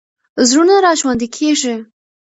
[0.49, 1.73] زړونه راژوندي کېږي.